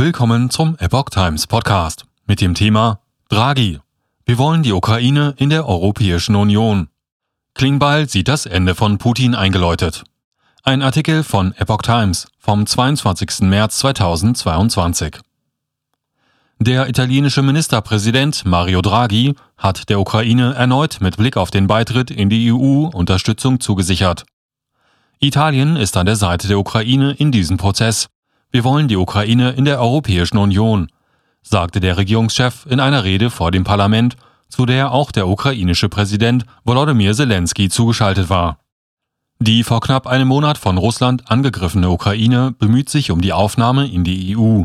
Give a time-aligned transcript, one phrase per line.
[0.00, 3.80] Willkommen zum Epoch Times Podcast mit dem Thema Draghi.
[4.24, 6.88] Wir wollen die Ukraine in der Europäischen Union.
[7.52, 10.04] Klingbeil sieht das Ende von Putin eingeläutet.
[10.62, 13.40] Ein Artikel von Epoch Times vom 22.
[13.40, 15.18] März 2022.
[16.58, 22.30] Der italienische Ministerpräsident Mario Draghi hat der Ukraine erneut mit Blick auf den Beitritt in
[22.30, 24.24] die EU Unterstützung zugesichert.
[25.18, 28.08] Italien ist an der Seite der Ukraine in diesem Prozess
[28.50, 30.88] wir wollen die Ukraine in der Europäischen Union,
[31.42, 34.16] sagte der Regierungschef in einer Rede vor dem Parlament,
[34.48, 38.58] zu der auch der ukrainische Präsident Volodymyr Zelensky zugeschaltet war.
[39.38, 44.04] Die vor knapp einem Monat von Russland angegriffene Ukraine bemüht sich um die Aufnahme in
[44.04, 44.64] die EU.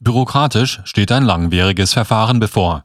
[0.00, 2.84] Bürokratisch steht ein langwieriges Verfahren bevor.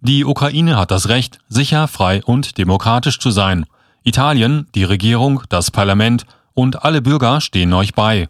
[0.00, 3.66] Die Ukraine hat das Recht, sicher, frei und demokratisch zu sein.
[4.04, 8.28] Italien, die Regierung, das Parlament und alle Bürger stehen euch bei,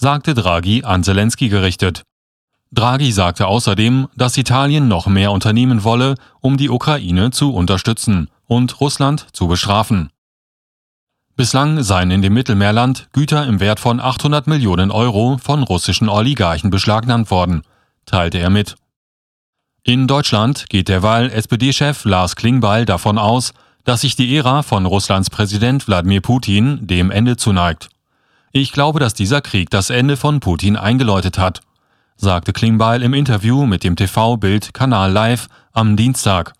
[0.00, 2.04] sagte Draghi an Zelensky gerichtet.
[2.72, 8.80] Draghi sagte außerdem, dass Italien noch mehr unternehmen wolle, um die Ukraine zu unterstützen und
[8.80, 10.08] Russland zu bestrafen.
[11.36, 16.70] Bislang seien in dem Mittelmeerland Güter im Wert von 800 Millionen Euro von russischen Oligarchen
[16.70, 17.62] beschlagnahmt worden,
[18.06, 18.76] teilte er mit.
[19.82, 23.52] In Deutschland geht derweil SPD-Chef Lars Klingbeil davon aus,
[23.84, 27.90] dass sich die Ära von Russlands Präsident Wladimir Putin dem Ende zuneigt.
[28.52, 31.60] Ich glaube, dass dieser Krieg das Ende von Putin eingeläutet hat,
[32.16, 36.54] sagte Klingbeil im Interview mit dem TV-Bild-Kanal Live am Dienstag.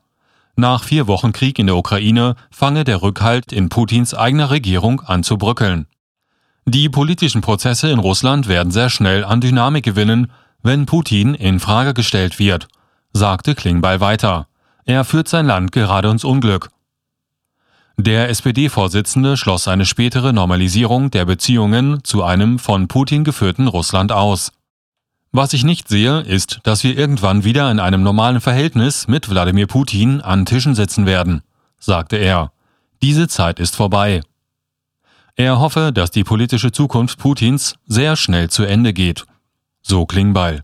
[0.54, 5.24] Nach vier Wochen Krieg in der Ukraine fange der Rückhalt in Putins eigener Regierung an
[5.24, 5.86] zu bröckeln.
[6.64, 10.30] Die politischen Prozesse in Russland werden sehr schnell an Dynamik gewinnen,
[10.62, 12.68] wenn Putin in Frage gestellt wird,
[13.12, 14.46] sagte Klingbeil weiter.
[14.84, 16.70] Er führt sein Land gerade ins Unglück.
[18.02, 24.52] Der SPD-Vorsitzende schloss eine spätere Normalisierung der Beziehungen zu einem von Putin geführten Russland aus.
[25.32, 29.66] Was ich nicht sehe, ist, dass wir irgendwann wieder in einem normalen Verhältnis mit Wladimir
[29.66, 31.42] Putin an Tischen sitzen werden,
[31.78, 32.52] sagte er.
[33.02, 34.22] Diese Zeit ist vorbei.
[35.36, 39.26] Er hoffe, dass die politische Zukunft Putins sehr schnell zu Ende geht.
[39.82, 40.62] So Klingbeil.